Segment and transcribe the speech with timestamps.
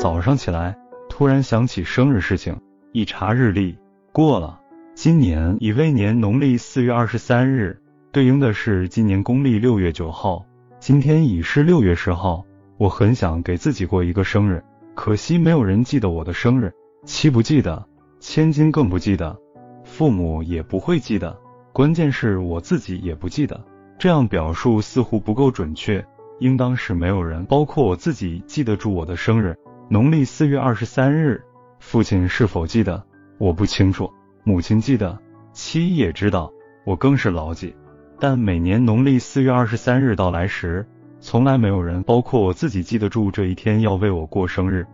[0.00, 0.74] 早上起来，
[1.10, 2.58] 突然想起生日事情，
[2.92, 3.76] 一查日历，
[4.12, 4.58] 过了。
[4.94, 7.78] 今年乙未年农历四月二十三日，
[8.10, 10.42] 对应的是今年公历六月九号。
[10.78, 12.46] 今天已是六月十号，
[12.78, 14.64] 我很想给自己过一个生日，
[14.94, 16.72] 可惜没有人记得我的生日，
[17.04, 17.86] 七不记得，
[18.20, 19.38] 千金更不记得，
[19.84, 21.38] 父母也不会记得，
[21.74, 23.62] 关键是我自己也不记得。
[23.98, 26.02] 这样表述似乎不够准确，
[26.38, 29.54] 应当是没有人，包括我自己，记得住我的生日。
[29.92, 31.42] 农历四月二十三日，
[31.80, 33.02] 父亲是否记得？
[33.38, 34.08] 我不清楚。
[34.44, 35.18] 母亲记得，
[35.52, 36.52] 妻也知道，
[36.86, 37.74] 我更是牢记。
[38.20, 40.86] 但每年农历四月二十三日到来时，
[41.18, 44.86] 从来没有人，包括我自己，记得住这一天要为我过生日。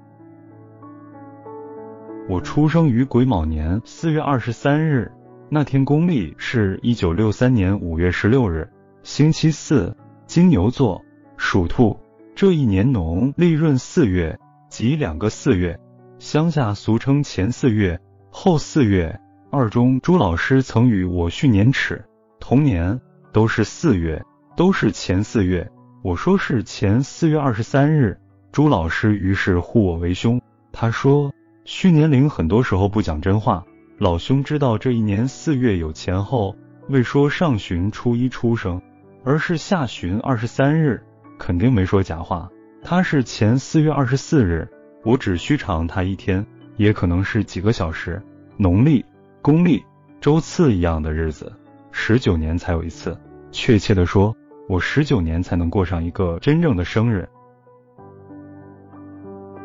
[2.26, 5.12] 我出生于癸卯年四月二十三日，
[5.50, 8.66] 那天公历是一九六三年五月十六日，
[9.02, 11.02] 星期四，金牛座，
[11.36, 12.00] 属兔。
[12.34, 14.38] 这一年农历闰四月，
[14.78, 15.80] 即两个四月，
[16.18, 17.98] 乡下俗称前四月、
[18.30, 19.18] 后四月。
[19.50, 22.04] 二中朱老师曾与我训年齿，
[22.38, 23.00] 同年
[23.32, 24.22] 都是四月，
[24.54, 25.66] 都是前四月。
[26.04, 28.20] 我说是前四月二十三日，
[28.52, 30.38] 朱老师于是呼我为兄。
[30.74, 31.32] 他说
[31.64, 33.64] 虚年龄很多时候不讲真话，
[33.96, 36.54] 老兄知道这一年四月有前后，
[36.90, 38.82] 未说上旬初一出生，
[39.24, 41.02] 而是下旬二十三日，
[41.38, 42.50] 肯定没说假话。
[42.88, 44.68] 他是前四月二十四日，
[45.02, 48.22] 我只需长他一天，也可能是几个小时。
[48.56, 49.04] 农历。
[49.42, 49.84] 公历
[50.20, 51.52] 周次一样的日子，
[51.90, 53.18] 十九年才有一次。
[53.50, 54.32] 确切的说，
[54.68, 57.28] 我十九年才能过上一个真正的生日。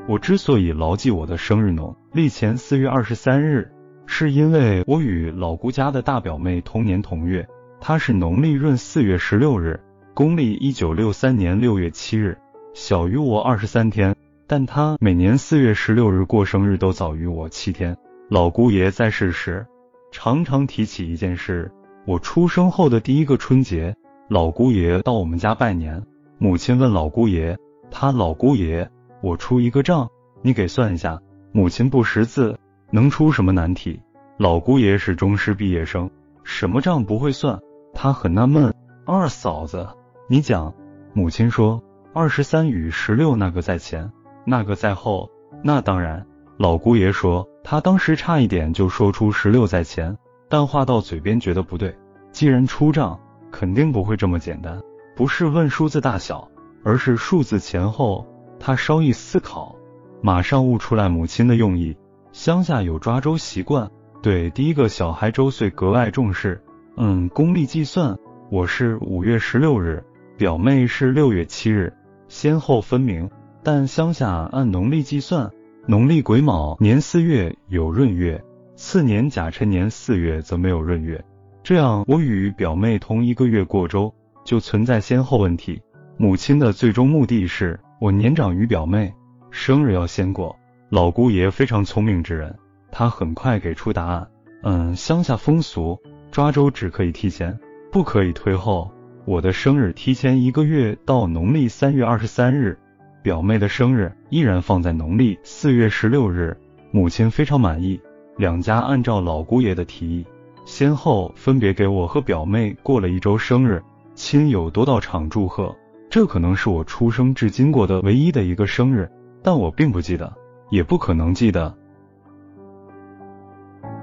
[0.08, 3.72] 我之所以牢记我的生日农历前四月二十三日，
[4.08, 7.48] 是因为我与老姑家的大表妹同年同月，
[7.80, 9.80] 她是农历闰四月十六日，
[10.16, 12.36] 公历一九六三年六月七日，
[12.74, 14.16] 小于我二十三天，
[14.48, 17.98] 但他每年四月十六日过生日都早于我七天。
[18.30, 19.66] 老姑爷在世时，
[20.12, 21.70] 常常提起一件事：
[22.06, 23.94] 我出生后的第一个春节，
[24.30, 26.02] 老姑爷到我们家拜年。
[26.38, 27.58] 母亲问老姑爷
[27.92, 28.90] ：“他老姑爷，
[29.22, 30.10] 我出一个账，
[30.42, 31.20] 你给算一下。”
[31.52, 32.58] 母亲不识字，
[32.90, 34.00] 能出什么难题？
[34.38, 36.10] 老姑爷是中师毕业生，
[36.46, 37.60] 什么账不会算？
[37.94, 38.74] 他很纳闷。
[39.06, 39.86] 二嫂子，
[40.30, 40.74] 你讲。
[41.14, 44.12] 母亲说：“二十三与十六，那个在前，
[44.46, 45.30] 那个在后。”
[45.64, 46.26] 那当然。
[46.58, 47.48] 老姑爷说。
[47.64, 50.18] 他当时差一点就说出十六在前，
[50.50, 51.96] 但话到嘴边觉得不对。
[52.32, 53.20] 既然出账，
[53.52, 54.82] 肯定不会这么简单，
[55.16, 56.50] 不是问数字大小，
[56.84, 58.26] 而是数字前后。
[58.60, 59.76] 他稍一思考，
[60.24, 61.96] 马上悟出来母亲的用意。
[62.32, 63.90] 乡下有抓周习惯，
[64.24, 66.64] 对第一个小孩周岁格外重视。
[66.98, 68.18] 嗯，公历计算，
[68.50, 70.04] 我是五月十六日，
[70.36, 71.94] 表妹是六月七日，
[72.32, 73.30] 先后分明。
[73.62, 75.52] 但乡下按农历计算。
[75.86, 78.42] 农历癸卯年四月有闰月，
[78.76, 81.24] 次年甲辰年四月则没有闰月。
[81.62, 84.14] 这样，我与表妹同一个月过周，
[84.46, 85.82] 就存在先后问题。
[86.18, 89.14] 母亲的最终目的是我年长于表妹，
[89.50, 90.56] 生日要先过。
[90.90, 92.56] 老姑爷非常聪明之人，
[92.92, 94.28] 他很快给出答案。
[94.64, 96.00] 嗯，乡下风俗，
[96.32, 97.60] 抓周只可以提前，
[97.92, 98.92] 不可以推后。
[99.26, 102.78] 我的生日提前一个月到农历三月二十三日。
[103.24, 106.58] 表妹的生日依然放在农历四月十六日，
[106.90, 108.02] 母亲非常满意。
[108.36, 110.26] 两家按照老姑爷的提议，
[110.66, 113.80] 先后分别给我和表妹过了一周生日，
[114.16, 115.76] 亲友多到场祝贺。
[116.10, 119.08] 这可能是我出生至今过的唯一的一个生日，
[119.44, 120.34] 但我并不记得，
[120.72, 121.72] 也不可能记得。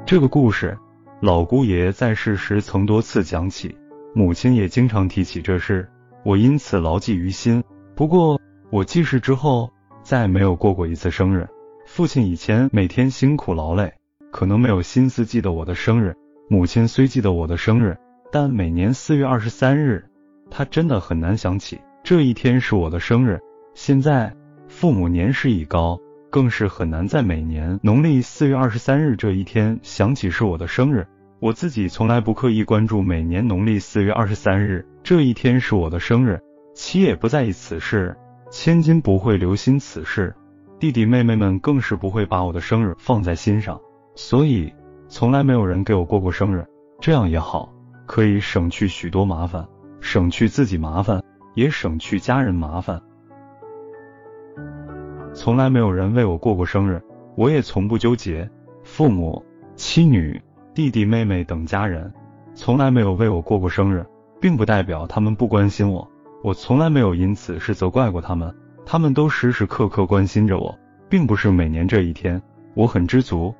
[0.06, 0.78] 这个故事，
[1.20, 3.76] 老姑爷在世时曾多次讲起，
[4.14, 5.88] 母亲也经常提起这事，
[6.24, 7.62] 我因此牢记于心。
[7.94, 8.40] 不过。
[8.70, 9.70] 我记事之后，
[10.02, 11.48] 再没有过过一次生日。
[11.86, 13.90] 父亲以前每天辛苦劳累，
[14.30, 16.14] 可能没有心思记得我的生日。
[16.50, 17.96] 母亲虽记得我的生日，
[18.30, 20.04] 但每年四月二十三日，
[20.50, 23.40] 她真的很难想起这一天是我的生日。
[23.72, 24.30] 现在
[24.66, 31.06] 父母年事已高，更是很难在每年农历四月二十三日这一天想起是我的生日。
[31.40, 36.40] 我自己从来不刻意关注每年农历四月二十三日这一天是我的生日，
[36.74, 38.16] 妻也不在意此事。
[38.50, 40.34] 千金不会留心此事，
[40.80, 43.80] 弟弟妹妹们更是不会把我的生日放在心上，
[44.16, 44.72] 所以
[45.06, 46.66] 从来没有人给我过过生日。
[47.00, 47.72] 这样也好，
[48.06, 49.68] 可以省去许多麻烦，
[50.00, 51.22] 省去自己麻烦，
[51.54, 53.00] 也省去家人麻烦。
[55.34, 57.00] 从来没有人为我过过生日，
[57.36, 58.50] 我也从不纠结。
[58.82, 59.44] 父母、
[59.76, 60.40] 妻女、
[60.78, 62.14] 弟弟妹妹等家人
[62.54, 64.06] 从来没有为我过过生日，
[64.40, 66.08] 并不代表他们不关心我。
[66.44, 68.54] 我从来没有因此事责怪过他们，
[68.86, 70.78] 他们都时时刻刻关心着我。
[71.08, 72.40] 并不是每年这一天，
[72.74, 73.52] 我很知足。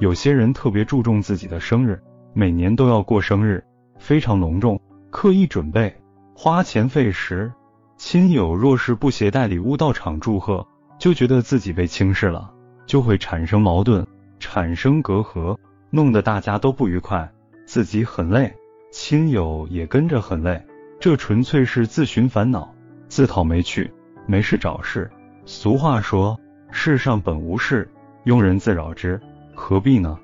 [0.00, 2.02] 有些人特别注重自己的生日，
[2.32, 3.62] 每年都要过生日，
[3.96, 5.94] 非常隆重，刻意准备，
[6.34, 7.52] 花钱费时。
[7.96, 10.66] 亲友若是不携带礼物到场祝贺，
[10.98, 12.52] 就觉得自己被轻视了，
[12.86, 14.04] 就会产生矛盾，
[14.40, 15.56] 产生隔阂，
[15.90, 17.30] 弄得大家都不愉快，
[17.64, 18.52] 自己很累，
[18.90, 20.60] 亲友也跟着很累，
[20.98, 22.74] 这纯粹是自寻烦恼，
[23.06, 23.88] 自讨没趣，
[24.26, 25.08] 没事找事。
[25.44, 26.36] 俗话说，
[26.72, 27.88] 世上本无事，
[28.24, 29.20] 庸人自扰之，
[29.54, 30.18] 何必呢？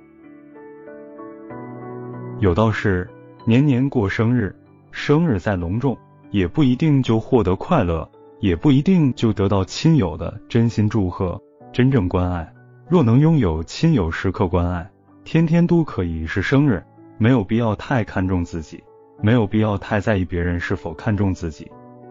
[2.40, 3.08] 有道是，
[3.44, 4.52] 年年过生日，
[4.90, 5.96] 生日再隆重。
[6.32, 8.06] 也不一定就获得快乐，
[8.40, 11.40] 也不一定就得到亲友的真心祝贺、
[11.72, 12.52] 真正关爱。
[12.88, 14.88] 若能拥有亲友时刻关爱，
[15.25, 16.85] 天天都可以是生日。
[17.19, 18.85] 没有必要太看重自己，
[19.21, 21.69] 没有必要太在意别人是否看重自己。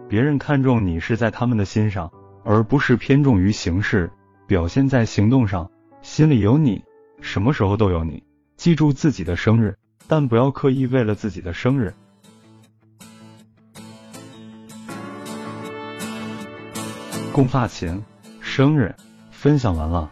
[0.09, 2.11] 别人看重你是在他们的心上，
[2.43, 4.11] 而不是偏重于形式，
[4.47, 5.69] 表现在行动上。
[6.01, 6.83] 心里有你，
[7.21, 8.21] 什么时候都有你。
[8.57, 9.77] 记住自己的生日，
[10.07, 11.93] 但不要刻意为了自己的生日。
[17.31, 18.03] 共发情，
[18.41, 18.93] 生日
[19.31, 20.11] 分享完了。